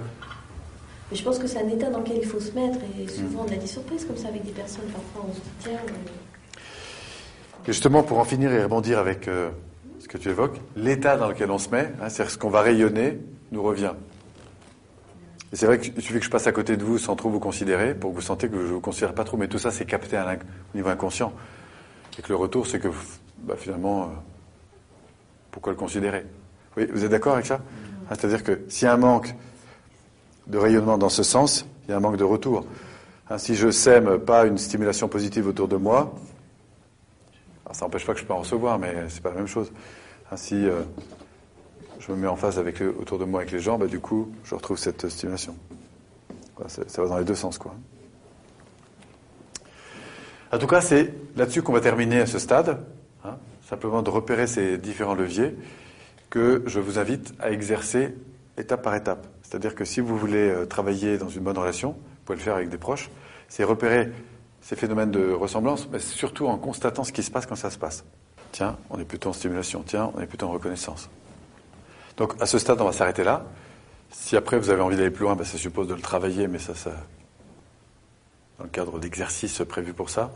Mais 1.12 1.18
je 1.18 1.24
pense 1.24 1.38
que 1.39 1.48
c'est 1.48 1.60
un 1.60 1.68
état 1.70 1.89
dans 1.89 2.00
lequel 2.00 2.18
il 2.18 2.25
faut 2.25 2.39
se 2.39 2.51
mettre, 2.53 2.77
et 3.00 3.08
souvent 3.08 3.46
on 3.48 3.51
a 3.51 3.56
des 3.58 3.68
surprises 3.68 4.06
comme 4.06 4.18
ça 4.18 4.27
avec 4.27 4.44
des 4.44 4.51
personnes, 4.51 4.86
parfois 4.91 5.30
on 5.30 5.34
se 5.34 5.38
dit 5.39 5.50
tiens. 5.60 5.72
Et 7.68 7.72
justement, 7.72 8.03
pour 8.03 8.18
en 8.20 8.24
finir 8.25 8.51
et 8.51 8.63
rebondir 8.63 8.98
avec 9.00 9.27
euh, 9.27 9.50
ce 10.00 10.08
que 10.08 10.18
tu 10.18 10.30
évoques, 10.30 10.60
l'état 10.75 11.15
dans 11.18 11.30
lequel 11.30 11.50
on 11.51 11.58
se 11.60 11.70
met, 11.70 11.91
hein, 12.01 12.10
c'est-à-dire 12.10 12.32
ce 12.32 12.38
qu'on 12.38 12.50
va 12.50 12.62
rayonner, 12.62 13.20
nous 13.51 13.62
revient. 13.63 13.91
Et 15.56 15.58
c'est 15.58 15.68
vrai 15.68 15.80
qu'il 15.80 15.94
suffit 16.02 16.20
que 16.20 16.26
je 16.26 16.30
passe 16.30 16.48
à 16.48 16.52
côté 16.52 16.76
de 16.76 16.84
vous 16.84 16.98
sans 16.98 17.16
trop 17.16 17.30
vous 17.30 17.40
considérer, 17.40 17.96
pour 17.96 18.10
que 18.10 18.16
vous 18.16 18.22
sentez 18.22 18.50
que 18.50 18.58
je 18.58 18.68
ne 18.68 18.74
vous 18.74 18.82
considère 18.82 19.14
pas 19.14 19.24
trop, 19.24 19.38
mais 19.38 19.48
tout 19.48 19.58
ça, 19.58 19.72
c'est 19.72 19.86
capté 19.86 20.18
à 20.18 20.26
au 20.34 20.78
niveau 20.78 20.90
inconscient. 20.90 21.32
Et 22.20 22.22
que 22.22 22.28
le 22.28 22.36
retour, 22.36 22.68
c'est 22.68 22.78
que 22.78 22.90
bah, 23.38 23.56
finalement, 23.58 24.02
euh, 24.02 24.06
pourquoi 25.52 25.72
le 25.72 25.78
considérer? 25.78 26.26
Oui, 26.76 26.88
vous 26.92 27.06
êtes 27.06 27.12
d'accord 27.12 27.36
avec 27.36 27.46
ça? 27.46 27.62
Hein, 28.10 28.16
C'est-à-dire 28.20 28.44
que 28.44 28.66
s'il 28.68 28.86
y 28.86 28.90
a 28.90 28.94
un 28.94 28.98
manque 28.98 29.34
de 30.48 30.58
rayonnement 30.58 30.98
dans 30.98 31.08
ce 31.08 31.24
sens, 31.24 31.66
il 31.88 31.92
y 31.92 31.94
a 31.94 31.98
un 31.98 32.02
manque 32.02 32.18
de 32.18 32.26
retour. 32.26 32.66
Hein, 33.30 33.38
si 33.38 33.56
je 33.56 33.72
sème 33.72 34.20
pas 34.20 34.48
une 34.48 34.58
stimulation 34.58 35.08
positive 35.08 35.48
autour 35.48 35.70
de 35.70 35.78
moi, 35.78 36.14
alors, 37.64 37.78
ça 37.78 37.86
n'empêche 37.86 38.06
pas 38.06 38.14
que 38.14 38.20
je 38.20 38.26
peux 38.26 38.34
en 38.34 38.40
recevoir, 38.40 38.78
mais 38.78 39.06
c'est 39.08 39.24
pas 39.24 39.30
la 39.30 39.38
même 39.38 39.48
chose. 39.48 39.72
Hein, 40.30 40.36
si 40.36 40.68
euh, 40.68 40.82
je 42.00 42.12
me 42.12 42.18
mets 42.18 42.28
en 42.28 42.36
phase 42.36 42.60
avec 42.60 42.82
autour 42.82 43.20
de 43.20 43.25
moi 43.25 43.42
avec 43.42 43.52
les 43.52 43.60
gens, 43.60 43.78
bah, 43.78 43.88
du 43.88 44.00
coup, 44.00 44.32
je 44.44 44.56
retrouve 44.56 44.78
cette 44.78 45.10
stimulation. 45.10 45.56
Ça 46.68 47.02
va 47.02 47.08
dans 47.08 47.18
les 47.18 47.25
deux 47.25 47.36
sens, 47.36 47.58
quoi. 47.58 47.75
En 50.52 50.58
tout 50.58 50.68
cas, 50.68 50.80
c'est 50.80 51.14
là-dessus 51.36 51.62
qu'on 51.62 51.74
va 51.74 51.82
terminer 51.82 52.22
à 52.22 52.25
ce 52.25 52.40
stade. 52.40 52.80
hein, 53.25 53.38
simplement 53.68 54.02
de 54.02 54.10
repérer 54.10 54.48
ces 54.48 54.78
différents 54.78 55.16
leviers 55.16 55.56
que 56.30 56.64
je 56.66 56.80
vous 56.80 56.98
invite 57.00 57.34
à 57.40 57.52
exercer 57.52 58.16
étape 58.58 58.82
par 58.82 58.96
étape. 58.96 59.28
C'est-à-dire 59.42 59.75
que 59.75 59.86
si 59.86 60.00
vous 60.00 60.18
voulez 60.18 60.50
euh, 60.50 60.66
travailler 60.66 61.18
dans 61.18 61.30
une 61.30 61.44
bonne 61.44 61.58
relation, 61.58 61.92
vous 61.92 62.24
pouvez 62.25 62.38
le 62.38 62.44
faire 62.44 62.56
avec 62.56 62.70
des 62.70 62.78
proches, 62.78 63.10
c'est 63.48 63.64
repérer 63.64 64.12
ces 64.62 64.75
phénomènes 64.75 65.12
de 65.12 65.32
ressemblance, 65.32 65.90
mais 65.92 66.00
surtout 66.00 66.48
en 66.48 66.58
constatant 66.58 67.04
ce 67.04 67.12
qui 67.12 67.22
se 67.22 67.32
passe 67.32 67.46
quand 67.46 67.56
ça 67.56 67.70
se 67.70 67.78
passe. 67.78 68.06
Tiens, 68.52 68.78
on 68.90 69.00
est 69.00 69.06
plutôt 69.06 69.30
en 69.30 69.34
stimulation, 69.34 69.84
tiens, 69.86 70.12
on 70.16 70.22
est 70.22 70.25
plutôt 70.25 70.48
en 70.48 70.52
reconnaissance. 70.52 71.10
Donc 72.17 72.34
à 72.41 72.45
ce 72.45 72.57
stade, 72.57 72.79
on 72.81 72.86
va 72.86 72.91
s'arrêter 72.91 73.24
là. 73.24 73.45
Si 74.12 74.38
après 74.38 74.57
vous 74.57 74.69
avez 74.69 74.81
envie 74.81 74.95
d'aller 74.95 75.12
plus 75.12 75.24
loin, 75.24 75.36
ben, 75.36 75.43
ça 75.43 75.57
suppose 75.57 75.88
de 75.88 75.93
le 75.93 76.01
travailler, 76.01 76.48
mais 76.48 76.60
ça, 76.60 76.75
ça 76.75 76.91
dans 78.57 78.63
le 78.63 78.69
cadre 78.69 79.00
d'exercices 79.00 79.62
prévus 79.67 79.93
pour 79.93 80.10
ça. 80.10 80.31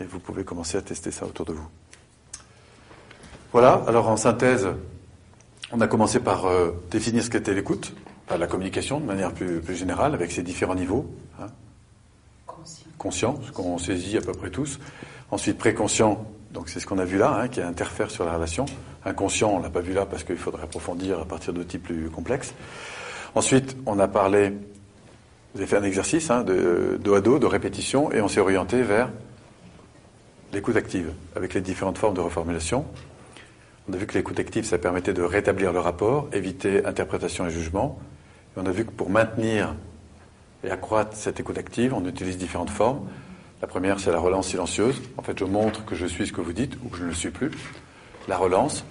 Et 0.00 0.04
vous 0.04 0.18
pouvez 0.18 0.44
commencer 0.44 0.78
à 0.78 0.82
tester 0.82 1.10
ça 1.10 1.26
autour 1.26 1.46
de 1.46 1.52
vous. 1.52 1.68
Voilà, 3.52 3.82
alors 3.86 4.08
en 4.08 4.16
synthèse, 4.16 4.68
on 5.72 5.80
a 5.80 5.86
commencé 5.86 6.20
par 6.20 6.46
euh, 6.46 6.70
définir 6.90 7.22
ce 7.22 7.28
qu'était 7.28 7.52
l'écoute, 7.52 7.94
enfin, 8.26 8.38
la 8.38 8.46
communication 8.46 8.98
de 8.98 9.04
manière 9.04 9.32
plus, 9.32 9.60
plus 9.60 9.76
générale, 9.76 10.14
avec 10.14 10.32
ses 10.32 10.42
différents 10.42 10.74
niveaux. 10.74 11.06
hein. 11.38 11.46
Conscient. 12.46 12.86
conscient, 12.96 13.40
ce 13.46 13.52
qu'on 13.52 13.76
saisit 13.76 14.16
à 14.16 14.22
peu 14.22 14.32
près 14.32 14.50
tous. 14.50 14.78
Ensuite, 15.30 15.58
préconscient, 15.58 16.24
Donc 16.52 16.68
c'est 16.68 16.80
ce 16.80 16.86
qu'on 16.86 16.98
a 16.98 17.04
vu 17.04 17.18
là, 17.18 17.40
hein, 17.40 17.48
qui 17.48 17.60
interfère 17.60 18.10
sur 18.10 18.24
la 18.24 18.34
relation. 18.34 18.66
Inconscient, 19.04 19.50
on 19.50 19.60
l'a 19.60 19.70
pas 19.70 19.80
vu 19.80 19.94
là 19.94 20.06
parce 20.06 20.22
qu'il 20.22 20.36
faudrait 20.36 20.64
approfondir 20.64 21.18
à 21.20 21.24
partir 21.24 21.52
types 21.64 21.82
plus 21.82 22.10
complexes. 22.10 22.54
Ensuite, 23.34 23.76
on 23.86 23.98
a 23.98 24.08
parlé, 24.08 24.50
vous 25.54 25.60
avez 25.60 25.66
fait 25.66 25.78
un 25.78 25.82
exercice 25.82 26.30
hein, 26.30 26.44
de 26.44 27.00
dos 27.02 27.14
à 27.14 27.20
dos, 27.22 27.38
de 27.38 27.46
répétition, 27.46 28.12
et 28.12 28.20
on 28.20 28.28
s'est 28.28 28.40
orienté 28.40 28.82
vers 28.82 29.08
l'écoute 30.52 30.76
active, 30.76 31.12
avec 31.34 31.54
les 31.54 31.62
différentes 31.62 31.96
formes 31.96 32.14
de 32.14 32.20
reformulation. 32.20 32.84
On 33.88 33.94
a 33.94 33.96
vu 33.96 34.06
que 34.06 34.14
l'écoute 34.14 34.38
active, 34.38 34.64
ça 34.64 34.76
permettait 34.76 35.14
de 35.14 35.22
rétablir 35.22 35.72
le 35.72 35.80
rapport, 35.80 36.28
éviter 36.32 36.84
interprétation 36.84 37.46
et 37.46 37.50
jugement. 37.50 37.98
Et 38.54 38.60
on 38.60 38.66
a 38.66 38.70
vu 38.70 38.84
que 38.84 38.90
pour 38.90 39.08
maintenir 39.08 39.74
et 40.62 40.70
accroître 40.70 41.16
cette 41.16 41.40
écoute 41.40 41.56
active, 41.56 41.94
on 41.94 42.06
utilise 42.06 42.36
différentes 42.36 42.70
formes. 42.70 43.08
La 43.62 43.68
première, 43.68 44.00
c'est 44.00 44.10
la 44.10 44.18
relance 44.18 44.48
silencieuse. 44.48 45.00
En 45.16 45.22
fait, 45.22 45.38
je 45.38 45.44
montre 45.44 45.84
que 45.84 45.94
je 45.94 46.04
suis 46.04 46.26
ce 46.26 46.32
que 46.32 46.40
vous 46.40 46.52
dites 46.52 46.76
ou 46.84 46.88
que 46.88 46.98
je 46.98 47.04
ne 47.04 47.08
le 47.10 47.14
suis 47.14 47.30
plus. 47.30 47.52
La 48.26 48.36
relance, 48.36 48.84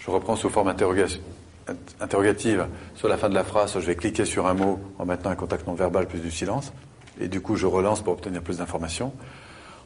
je 0.00 0.10
reprends 0.10 0.36
sous 0.36 0.50
forme 0.50 0.68
interrogative. 0.68 2.66
Sur 2.94 3.08
la 3.08 3.16
fin 3.16 3.30
de 3.30 3.34
la 3.34 3.44
phrase, 3.44 3.72
je 3.72 3.86
vais 3.86 3.96
cliquer 3.96 4.26
sur 4.26 4.46
un 4.46 4.52
mot 4.52 4.78
en 4.98 5.06
maintenant 5.06 5.30
un 5.30 5.36
contact 5.36 5.66
non 5.66 5.72
verbal 5.72 6.06
plus 6.06 6.20
du 6.20 6.30
silence. 6.30 6.74
Et 7.18 7.28
du 7.28 7.40
coup, 7.40 7.56
je 7.56 7.64
relance 7.64 8.02
pour 8.02 8.12
obtenir 8.12 8.42
plus 8.42 8.58
d'informations. 8.58 9.14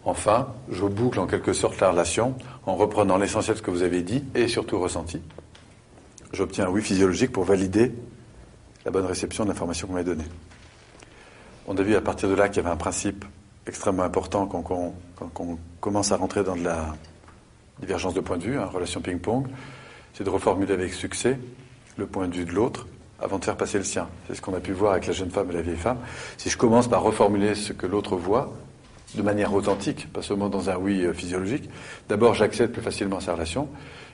Enfin, 0.05 0.49
je 0.69 0.85
boucle 0.85 1.21
en 1.21 1.29
quelque 1.29 1.53
sorte 1.53 1.81
la 1.81 1.91
relation 1.91 2.37
en 2.67 2.75
reprenant 2.75 3.19
l'essentiel 3.19 3.55
de 3.55 3.59
ce 3.59 3.63
que 3.63 3.71
vous 3.71 3.85
avez 3.85 4.03
dit 4.03 4.25
et 4.35 4.49
surtout 4.49 4.81
ressenti. 4.81 5.23
J'obtiens 6.33 6.67
un 6.67 6.71
oui 6.71 6.83
physiologique 6.83 7.31
pour 7.31 7.45
valider 7.45 7.95
la 8.85 8.91
bonne 8.91 9.07
réception 9.07 9.45
de 9.45 9.51
l'information 9.51 9.87
qu'on 9.87 9.95
m'a 9.95 10.03
donnée. 10.03 10.27
On 11.69 11.77
a 11.77 11.83
vu 11.83 11.95
à 11.95 12.01
partir 12.01 12.29
de 12.29 12.35
là 12.35 12.49
qu'il 12.49 12.57
y 12.57 12.67
avait 12.67 12.75
un 12.75 12.77
principe 12.77 13.25
extrêmement 13.67 14.03
important 14.03 14.47
quand 14.47 14.65
on, 14.71 15.59
commence 15.81 16.13
à 16.13 16.17
rentrer 16.17 16.45
dans 16.45 16.57
de 16.57 16.65
la 16.65 16.95
divergence 17.81 18.15
de 18.15 18.21
point 18.21 18.39
de 18.39 18.45
vue, 18.45 18.59
hein, 18.59 18.67
relation 18.67 19.01
ping-pong, 19.01 19.47
c'est 20.15 20.25
de 20.25 20.31
reformuler 20.31 20.73
avec 20.73 20.93
succès 20.93 21.39
le 21.97 22.07
point 22.07 22.29
de 22.29 22.35
vue 22.35 22.45
de 22.45 22.53
l'autre 22.53 22.87
avant 23.21 23.39
de 23.39 23.45
faire 23.45 23.57
passer 23.57 23.79
le 23.79 23.85
sien. 23.85 24.09
C'est 24.27 24.35
ce 24.35 24.43
qu'on 24.43 24.55
a 24.55 24.61
pu 24.61 24.73
voir 24.73 24.93
avec 24.93 25.07
la 25.07 25.13
jeune 25.13 25.31
femme 25.31 25.51
et 25.51 25.55
la 25.55 25.63
vieille 25.63 25.77
femme. 25.77 25.99
Si 26.37 26.51
je 26.51 26.57
commence 26.57 26.89
par 26.89 27.03
reformuler 27.03 27.55
ce 27.55 27.73
que 27.73 27.87
l'autre 27.87 28.17
voit, 28.17 28.53
de 29.15 29.23
manière 29.23 29.55
authentique, 29.55 30.13
pas 30.13 30.23
seulement 30.23 30.49
dans 30.49 30.71
un 30.71 30.77
oui 30.77 31.05
euh, 31.05 31.13
physiologique. 31.13 31.69
D'abord, 32.09 32.35
j'accède 32.35 32.73
plus 32.73 32.83
facilement 32.83 33.19
à 33.19 33.21
sa 33.21 33.35
relation, 33.35 33.69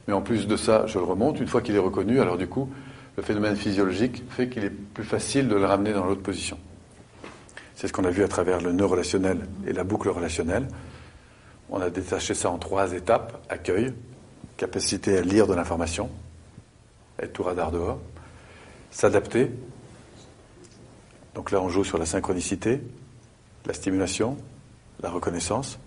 mais 0.06 0.14
en 0.14 0.20
plus 0.20 0.46
de 0.46 0.56
ça, 0.56 0.86
je 0.86 0.98
le 0.98 1.04
remonte. 1.04 1.40
Une 1.40 1.46
fois 1.46 1.62
qu'il 1.62 1.74
est 1.74 1.80
reconnu, 1.80 2.20
alors 2.20 2.36
du 2.36 2.46
coup, 2.46 2.68
le 3.16 3.22
phénomène 3.22 3.56
physiologique 3.56 4.22
fait 4.30 4.48
qu'il 4.48 4.64
est 4.64 4.70
plus 4.70 5.04
facile 5.04 5.48
de 5.48 5.54
le 5.54 5.64
ramener 5.64 5.92
dans 5.92 6.04
l'autre 6.04 6.22
position. 6.22 6.58
C'est 7.80 7.88
ce 7.88 7.94
qu'on 7.94 8.04
a 8.04 8.10
vu 8.10 8.22
à 8.22 8.28
travers 8.28 8.60
le 8.60 8.72
nœud 8.72 8.84
relationnel 8.84 9.38
et 9.66 9.72
la 9.72 9.84
boucle 9.84 10.10
relationnelle. 10.10 10.68
On 11.70 11.80
a 11.80 11.88
détaché 11.88 12.34
ça 12.34 12.50
en 12.50 12.58
trois 12.58 12.92
étapes 12.92 13.42
accueil, 13.48 13.94
capacité 14.58 15.16
à 15.16 15.22
lire 15.22 15.46
de 15.46 15.54
l'information, 15.54 16.10
être 17.18 17.32
tout 17.32 17.42
radar 17.42 17.72
dehors, 17.72 17.98
s'adapter. 18.90 19.50
Donc 21.34 21.52
là, 21.52 21.62
on 21.62 21.70
joue 21.70 21.82
sur 21.82 21.96
la 21.96 22.04
synchronicité, 22.04 22.82
la 23.64 23.72
stimulation, 23.72 24.36
la 25.02 25.08
reconnaissance, 25.08 25.78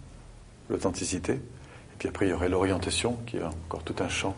l'authenticité. 0.71 1.33
Et 1.33 1.95
puis 2.00 2.09
après, 2.09 2.25
il 2.25 2.29
y 2.29 2.33
aurait 2.33 2.50
l'orientation, 2.50 3.17
qui 3.27 3.38
est 3.38 3.43
encore 3.43 3.83
tout 3.83 3.97
un 4.00 4.09
champ 4.09 4.35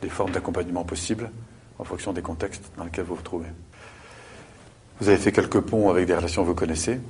des 0.00 0.08
formes 0.08 0.30
d'accompagnement 0.30 0.84
possibles 0.84 1.30
en 1.78 1.84
fonction 1.84 2.14
des 2.14 2.22
contextes 2.22 2.72
dans 2.78 2.84
lesquels 2.84 3.04
vous 3.04 3.16
vous 3.16 3.22
trouvez. 3.22 3.48
Vous 5.02 5.08
avez 5.08 5.18
fait 5.18 5.32
quelques 5.32 5.58
ponts 5.58 5.90
avec 5.90 6.06
des 6.06 6.14
relations 6.14 6.42
que 6.42 6.46
vous 6.46 6.54
connaissez, 6.54 7.00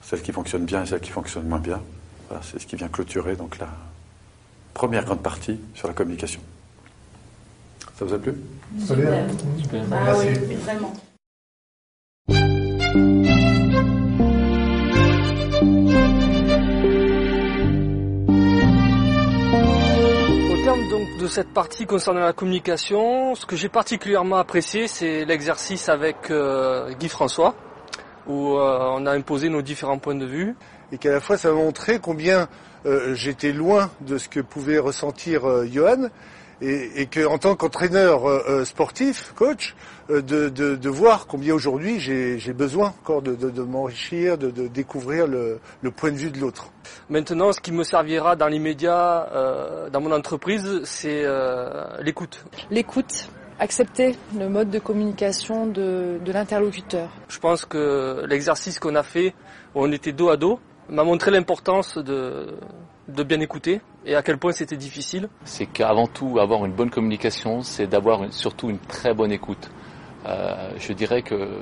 celles 0.00 0.22
qui 0.22 0.30
fonctionnent 0.30 0.64
bien 0.64 0.84
et 0.84 0.86
celles 0.86 1.00
qui 1.00 1.10
fonctionnent 1.10 1.48
moins 1.48 1.58
bien. 1.58 1.82
Voilà, 2.28 2.40
c'est 2.44 2.60
ce 2.60 2.68
qui 2.68 2.76
vient 2.76 2.86
clôturer 2.86 3.34
donc 3.34 3.58
la 3.58 3.66
première 4.74 5.04
grande 5.04 5.24
partie 5.24 5.58
sur 5.74 5.88
la 5.88 5.94
communication. 5.94 6.40
Ça 7.98 8.04
vous 8.04 8.14
a 8.14 8.18
plu? 8.20 8.32
Super. 8.78 9.26
Super. 9.60 9.84
Ah 9.90 10.14
oui, 10.16 10.54
vraiment. 10.54 10.92
Cette 21.26 21.52
partie 21.52 21.86
concernant 21.86 22.20
la 22.20 22.32
communication, 22.32 23.34
ce 23.34 23.46
que 23.46 23.56
j'ai 23.56 23.68
particulièrement 23.68 24.36
apprécié, 24.36 24.88
c'est 24.88 25.24
l'exercice 25.24 25.88
avec 25.88 26.30
euh, 26.30 26.92
Guy 26.94 27.08
François, 27.08 27.54
où 28.26 28.56
euh, 28.56 28.78
on 28.92 29.06
a 29.06 29.12
imposé 29.12 29.48
nos 29.48 29.62
différents 29.62 29.98
points 29.98 30.14
de 30.14 30.26
vue. 30.26 30.54
Et 30.92 30.98
qu'à 30.98 31.10
la 31.10 31.20
fois, 31.20 31.36
ça 31.36 31.50
m'a 31.50 31.56
montré 31.56 31.98
combien 31.98 32.48
euh, 32.86 33.14
j'étais 33.14 33.52
loin 33.52 33.90
de 34.00 34.18
ce 34.18 34.28
que 34.28 34.40
pouvait 34.40 34.78
ressentir 34.78 35.42
Johan, 35.66 36.08
et, 36.60 37.02
et 37.02 37.06
que 37.06 37.26
en 37.26 37.38
tant 37.38 37.54
qu'entraîneur 37.54 38.22
sportif, 38.66 39.32
coach, 39.34 39.74
de, 40.08 40.20
de, 40.20 40.76
de, 40.76 40.88
voir 40.88 41.26
combien 41.26 41.54
aujourd'hui 41.54 41.98
j'ai 41.98 42.52
besoin 42.52 42.88
encore 42.88 43.22
de, 43.22 43.34
de 43.34 43.62
m'enrichir, 43.62 44.38
de, 44.38 44.50
découvrir 44.68 45.26
le, 45.26 45.58
le, 45.82 45.90
point 45.90 46.10
de 46.10 46.16
vue 46.16 46.30
de 46.30 46.38
l'autre. 46.38 46.70
Maintenant, 47.10 47.52
ce 47.52 47.60
qui 47.60 47.72
me 47.72 47.82
servira 47.82 48.36
dans 48.36 48.46
l'immédiat, 48.46 49.28
euh, 49.32 49.90
dans 49.90 50.00
mon 50.00 50.12
entreprise, 50.12 50.80
c'est 50.84 51.22
euh, 51.24 51.84
l'écoute. 52.02 52.44
L'écoute, 52.70 53.28
accepter 53.58 54.16
le 54.38 54.48
mode 54.48 54.70
de 54.70 54.78
communication 54.78 55.66
de, 55.66 56.18
de 56.24 56.32
l'interlocuteur. 56.32 57.08
Je 57.28 57.38
pense 57.38 57.64
que 57.64 58.24
l'exercice 58.28 58.78
qu'on 58.78 58.94
a 58.94 59.02
fait, 59.02 59.34
où 59.74 59.82
on 59.84 59.92
était 59.92 60.12
dos 60.12 60.28
à 60.28 60.36
dos, 60.36 60.60
m'a 60.88 61.04
montré 61.04 61.30
l'importance 61.30 61.98
de, 61.98 62.58
de 63.08 63.22
bien 63.22 63.40
écouter 63.40 63.80
et 64.04 64.14
à 64.14 64.22
quel 64.22 64.38
point 64.38 64.52
c'était 64.52 64.76
difficile. 64.76 65.28
C'est 65.44 65.66
qu'avant 65.66 66.06
tout, 66.06 66.38
avoir 66.38 66.64
une 66.64 66.72
bonne 66.72 66.90
communication, 66.90 67.62
c'est 67.62 67.86
d'avoir 67.86 68.32
surtout 68.32 68.70
une 68.70 68.78
très 68.78 69.14
bonne 69.14 69.32
écoute. 69.32 69.70
Euh, 70.26 70.70
je 70.78 70.92
dirais 70.92 71.22
que 71.22 71.60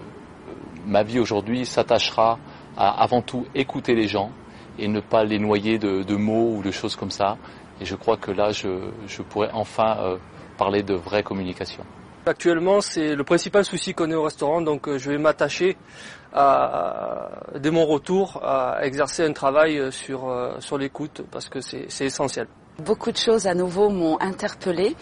ma 0.86 1.02
vie 1.02 1.18
aujourd'hui 1.18 1.66
s'attachera 1.66 2.38
à 2.76 3.02
avant 3.02 3.22
tout 3.22 3.46
écouter 3.54 3.94
les 3.94 4.08
gens 4.08 4.30
et 4.78 4.88
ne 4.88 5.00
pas 5.00 5.24
les 5.24 5.38
noyer 5.38 5.78
de, 5.78 6.16
mots 6.16 6.56
ou 6.56 6.62
de 6.62 6.70
choses 6.70 6.96
comme 6.96 7.10
ça. 7.10 7.36
Et 7.80 7.84
je 7.84 7.94
crois 7.94 8.16
que 8.16 8.30
là, 8.30 8.50
je, 8.50 9.22
pourrais 9.28 9.50
enfin 9.52 9.96
euh, 10.00 10.16
parler 10.56 10.82
de 10.82 10.94
vraie 10.94 11.22
communication. 11.22 11.84
Actuellement, 12.26 12.80
c'est 12.80 13.14
le 13.14 13.24
principal 13.24 13.64
souci 13.64 13.92
qu'on 13.92 14.10
ait 14.10 14.14
au 14.14 14.22
restaurant, 14.22 14.62
donc 14.62 14.88
euh, 14.88 14.98
je 14.98 15.10
vais 15.10 15.18
m'attacher 15.18 15.76
dès 16.34 17.70
mon 17.70 17.86
retour 17.86 18.40
à 18.42 18.84
exercer 18.84 19.24
un 19.24 19.32
travail 19.32 19.92
sur, 19.92 20.56
sur 20.58 20.78
l'écoute 20.78 21.22
parce 21.30 21.48
que 21.48 21.60
c'est 21.60 22.04
essentiel. 22.04 22.48
Beaucoup 22.80 23.12
de 23.12 23.16
choses 23.16 23.46
à 23.46 23.54
nouveau 23.54 23.88
m'ont 23.88 24.20
interpellée, 24.20 24.96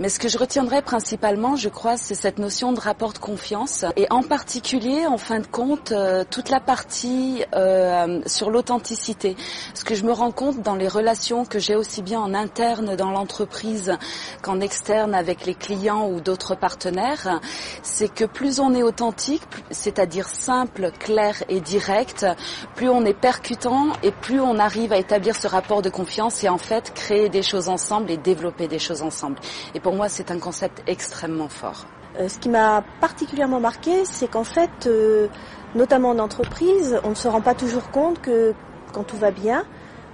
mais 0.00 0.08
ce 0.08 0.18
que 0.18 0.26
je 0.26 0.36
retiendrai 0.38 0.82
principalement, 0.82 1.54
je 1.54 1.68
crois, 1.68 1.96
c'est 1.96 2.16
cette 2.16 2.40
notion 2.40 2.72
de 2.72 2.80
rapport 2.80 3.12
de 3.12 3.18
confiance, 3.18 3.84
et 3.94 4.08
en 4.10 4.24
particulier, 4.24 5.06
en 5.06 5.18
fin 5.18 5.38
de 5.38 5.46
compte, 5.46 5.92
euh, 5.92 6.24
toute 6.28 6.48
la 6.48 6.58
partie 6.58 7.44
euh, 7.54 8.20
sur 8.26 8.50
l'authenticité. 8.50 9.36
Ce 9.72 9.84
que 9.84 9.94
je 9.94 10.02
me 10.02 10.10
rends 10.10 10.32
compte 10.32 10.62
dans 10.62 10.74
les 10.74 10.88
relations 10.88 11.44
que 11.44 11.60
j'ai 11.60 11.76
aussi 11.76 12.02
bien 12.02 12.18
en 12.18 12.34
interne 12.34 12.96
dans 12.96 13.12
l'entreprise 13.12 13.96
qu'en 14.42 14.58
externe 14.58 15.14
avec 15.14 15.46
les 15.46 15.54
clients 15.54 16.08
ou 16.08 16.20
d'autres 16.20 16.56
partenaires, 16.56 17.38
c'est 17.84 18.12
que 18.12 18.24
plus 18.24 18.58
on 18.58 18.74
est 18.74 18.82
authentique, 18.82 19.42
c'est-à-dire 19.70 20.26
simple, 20.26 20.90
clair 20.98 21.36
et 21.48 21.60
direct, 21.60 22.26
plus 22.74 22.88
on 22.88 23.04
est 23.04 23.14
percutant 23.14 23.92
et 24.02 24.10
plus 24.10 24.40
on 24.40 24.58
arrive 24.58 24.92
à 24.92 24.96
établir 24.98 25.36
ce 25.36 25.46
rapport 25.46 25.82
de 25.82 25.88
confiance 25.88 26.42
et 26.42 26.48
en 26.48 26.58
fait 26.58 26.92
créer 26.92 27.11
des 27.28 27.42
choses 27.42 27.68
ensemble 27.68 28.10
et 28.10 28.16
développer 28.16 28.68
des 28.68 28.78
choses 28.78 29.02
ensemble. 29.02 29.36
Et 29.74 29.80
pour 29.80 29.94
moi, 29.94 30.08
c'est 30.08 30.30
un 30.30 30.38
concept 30.38 30.82
extrêmement 30.86 31.48
fort. 31.48 31.86
Euh, 32.18 32.28
ce 32.28 32.38
qui 32.38 32.48
m'a 32.48 32.84
particulièrement 33.00 33.60
marqué, 33.60 34.04
c'est 34.04 34.28
qu'en 34.28 34.44
fait, 34.44 34.86
euh, 34.86 35.28
notamment 35.74 36.10
en 36.10 36.18
entreprise, 36.18 36.98
on 37.04 37.10
ne 37.10 37.14
se 37.14 37.28
rend 37.28 37.40
pas 37.40 37.54
toujours 37.54 37.90
compte 37.90 38.20
que 38.20 38.54
quand 38.92 39.04
tout 39.04 39.16
va 39.16 39.30
bien, 39.30 39.64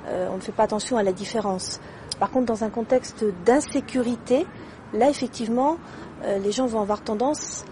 euh, 0.07 0.29
on 0.31 0.37
ne 0.37 0.41
fait 0.41 0.53
pas 0.53 0.63
attention 0.63 0.97
à 0.97 1.03
la 1.03 1.13
différence. 1.13 1.81
Par 2.21 2.31
contre, 2.31 2.47
dans 2.47 2.65
un 2.65 2.71
contexte 2.71 3.25
d'insécurité, 3.45 4.47
là, 4.93 5.09
effectivement, 5.09 5.77
les 6.25 6.51
gens 6.51 6.67
vont 6.67 6.81
avoir 6.81 7.03
tendance 7.03 7.65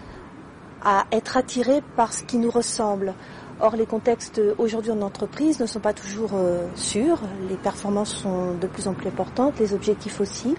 à 0.81 1.05
être 1.11 1.35
attirés 1.35 1.81
par 1.97 2.13
ce 2.13 2.23
qui 2.23 2.37
nous 2.37 2.49
ressemble. 2.49 3.13
Or, 3.59 3.75
les 3.75 3.87
contextes 3.87 4.39
aujourd'hui 4.59 4.91
en 4.91 5.01
entreprise 5.01 5.59
ne 5.59 5.65
sont 5.65 5.79
pas 5.79 5.93
toujours 5.93 6.31
euh, 6.35 6.67
sûrs. 6.75 7.19
Les 7.49 7.55
performances 7.55 8.13
sont 8.13 8.53
de 8.53 8.67
plus 8.67 8.87
en 8.87 8.93
plus 8.93 9.07
importantes, 9.07 9.55
les 9.59 9.73
objectifs 9.73 10.21
aussi. 10.21 10.55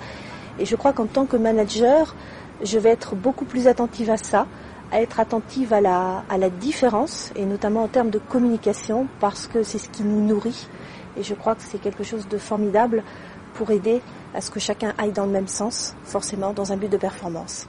Et 0.58 0.64
je 0.64 0.74
crois 0.74 0.92
qu'en 0.92 1.06
tant 1.06 1.24
que 1.24 1.36
manager, 1.36 2.16
je 2.60 2.76
vais 2.76 2.88
être 2.88 3.14
beaucoup 3.14 3.44
plus 3.44 3.68
attentive 3.68 4.10
à 4.10 4.16
ça, 4.16 4.48
à 4.90 5.00
être 5.00 5.20
attentive 5.20 5.72
à 5.72 5.80
la, 5.80 6.24
à 6.28 6.38
la 6.38 6.50
différence, 6.50 7.30
et 7.36 7.44
notamment 7.44 7.84
en 7.84 7.88
termes 7.88 8.10
de 8.10 8.18
communication, 8.18 9.06
parce 9.20 9.46
que 9.46 9.62
c'est 9.62 9.78
ce 9.78 9.88
qui 9.90 10.02
nous 10.02 10.20
nourrit. 10.26 10.66
Et 11.16 11.22
je 11.22 11.34
crois 11.34 11.54
que 11.54 11.62
c'est 11.62 11.80
quelque 11.80 12.02
chose 12.02 12.26
de 12.26 12.36
formidable 12.36 13.04
pour 13.54 13.70
aider 13.70 14.02
à 14.34 14.40
ce 14.40 14.50
que 14.50 14.58
chacun 14.58 14.92
aille 14.98 15.12
dans 15.12 15.26
le 15.26 15.32
même 15.32 15.48
sens, 15.48 15.94
forcément 16.02 16.52
dans 16.52 16.72
un 16.72 16.76
but 16.76 16.90
de 16.90 16.96
performance. 16.96 17.68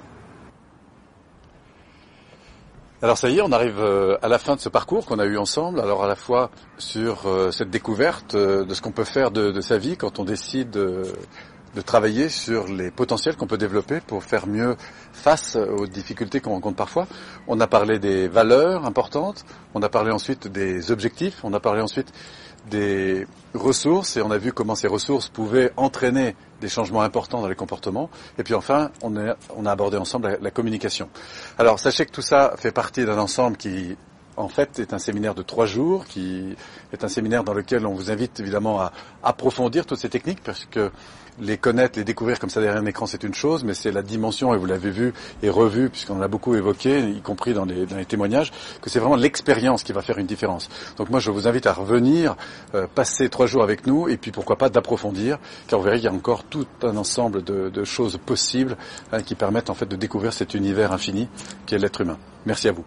Alors 3.01 3.18
ça 3.18 3.29
y 3.29 3.38
est, 3.38 3.41
on 3.41 3.53
arrive 3.53 3.79
euh, 3.79 4.18
à 4.22 4.27
la 4.27 4.38
fin 4.38 4.58
de 4.58 4.60
ce 4.60 4.68
parcours 4.68 5.06
qu'on 5.06 5.20
a 5.20 5.25
eu 5.25 5.38
ensemble. 5.38 5.79
Alors 5.79 6.03
à 6.03 6.08
la 6.08 6.18
fois 6.18 6.51
sur 6.77 7.27
euh, 7.27 7.50
cette 7.50 7.70
découverte 7.70 8.36
euh, 8.36 8.65
de 8.65 8.74
ce 8.74 8.82
qu'on 8.82 8.91
peut 8.91 9.06
faire 9.06 9.32
de, 9.32 9.62
sa 9.62 9.77
vie 9.77 9.96
quand 9.96 10.20
on 10.20 10.25
décide 10.25 10.70
de, 10.72 11.03
de 11.75 11.82
travailler 11.82 12.27
sur 12.27 12.68
les 12.68 12.91
potentiels 12.91 13.38
qu'on 13.38 13.48
peut 13.48 13.58
développer 13.58 14.01
pour 14.01 14.25
faire 14.25 14.48
mieux 14.48 14.75
face 15.13 15.56
aux 15.56 15.88
difficultés 15.88 16.41
qu'on 16.41 16.51
rencontre 16.51 16.75
parfois. 16.75 17.08
On 17.48 17.62
a 17.62 17.68
parlé 17.68 18.00
des 18.00 18.27
valeurs 18.27 18.86
importantes, 18.86 19.46
on 19.74 19.82
a 19.82 19.88
parlé 19.88 20.12
ensuite 20.12 20.48
des 20.48 20.91
objectifs, 20.91 21.39
on 21.44 21.53
a 21.53 21.62
parlé 21.62 21.82
ensuite 21.82 22.12
des 22.70 23.28
ressources 23.54 24.18
et 24.18 24.22
on 24.22 24.32
a 24.32 24.38
vu 24.38 24.54
comment 24.54 24.75
ces 24.75 24.88
ressources 24.88 25.30
pouvaient 25.30 25.72
entraîner 25.78 26.36
des 26.62 26.70
changements 26.70 27.01
importants 27.01 27.42
dans 27.42 27.48
les 27.48 27.56
comportements. 27.56 28.10
Et 28.38 28.44
puis 28.44 28.54
enfin, 28.54 28.92
on 29.01 29.16
a, 29.16 29.72
abordé 29.72 29.98
ensemble 29.98 30.30
la, 30.30 30.38
la, 30.39 30.51
communication. 30.51 31.10
Alors 31.58 31.80
sachez 31.80 32.06
que 32.06 32.12
tout 32.12 32.22
ça 32.22 32.54
fait 32.58 32.72
partie 32.72 33.06
d'un 33.06 33.18
ensemble 33.18 33.58
qui 33.58 33.96
en 34.39 34.48
fait 34.48 34.80
est 34.80 34.94
un 34.94 35.00
séminaire 35.00 35.36
de 35.36 35.42
trois 35.42 35.66
jours, 35.66 36.06
qui 36.06 36.56
est 36.94 37.04
un 37.04 37.10
séminaire 37.10 37.44
dans 37.44 37.54
lequel 37.54 37.86
on 37.86 37.94
vous 37.94 38.10
invite 38.10 38.39
évidemment 38.39 38.80
à 38.80 38.94
approfondir 39.22 39.86
toutes 39.86 40.00
ces 40.00 40.10
techniques 40.10 40.42
parce 40.44 40.66
que 40.66 40.92
les 41.39 41.58
connaître, 41.58 41.98
les 41.98 42.05
découvrir 42.05 42.39
comme 42.39 42.50
ça 42.50 42.62
derrière 42.62 42.81
un 42.81 42.86
écran, 42.86 43.05
c'est 43.05 43.24
une 43.24 43.34
chose, 43.34 43.63
mais 43.63 43.74
c'est 43.74 43.91
la 43.91 44.01
dimension, 44.01 44.53
et 44.53 44.58
vous 44.58 44.65
l'avez 44.65 44.91
vu 44.91 45.13
et 45.43 45.50
revu, 45.50 45.89
puisqu'on 45.89 46.17
l'a 46.17 46.27
beaucoup 46.27 46.55
évoqué, 46.55 47.00
y 47.00 47.22
compris 47.22 47.53
dans 47.53 47.65
les, 47.65 47.86
dans 47.86 47.98
les 47.98 48.05
témoignages, 48.05 48.51
que 48.81 48.89
c'est 48.89 49.00
vraiment 49.00 49.15
l'expérience 49.15 49.84
qui 49.84 49.93
va 49.93 50.01
faire 50.01 50.17
une 50.17 50.27
différence. 50.27 50.69
Donc 50.98 51.10
moi, 51.10 51.19
je 51.19 51.31
vous 51.31 51.48
invite 51.48 51.67
à 51.67 51.74
revenir, 51.74 52.36
euh, 52.75 52.88
passer 52.93 53.29
trois 53.29 53.48
jours 53.48 53.63
avec 53.63 53.88
nous, 53.88 54.10
et 54.10 54.17
puis 54.17 54.31
pourquoi 54.31 54.58
pas 54.58 54.69
d'approfondir, 54.69 55.38
car 55.67 55.79
vous 55.79 55.86
verrez 55.86 55.98
qu'il 55.98 56.05
y 56.05 56.10
a 56.10 56.13
encore 56.13 56.43
tout 56.43 56.67
un 56.84 56.98
ensemble 56.98 57.43
de, 57.43 57.69
de 57.69 57.84
choses 57.84 58.17
possibles 58.17 58.77
hein, 59.12 59.22
qui 59.22 59.36
permettent 59.36 59.69
en 59.69 59.75
fait 59.75 59.88
de 59.88 59.96
découvrir 59.96 60.34
cet 60.34 60.53
univers 60.53 60.91
infini 60.91 61.27
qui 61.65 61.75
est 61.75 61.79
l'être 61.79 62.01
humain. 62.01 62.17
Merci 62.46 62.67
à 62.67 62.72
vous. 62.72 62.86